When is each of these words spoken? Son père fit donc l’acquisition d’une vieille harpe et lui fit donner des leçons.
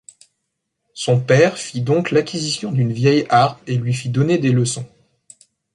Son 0.95 1.19
père 1.19 1.59
fit 1.59 1.81
donc 1.81 2.09
l’acquisition 2.09 2.71
d’une 2.71 2.91
vieille 2.91 3.27
harpe 3.29 3.61
et 3.69 3.75
lui 3.77 3.93
fit 3.93 4.09
donner 4.09 4.39
des 4.39 4.51
leçons. 4.51 4.89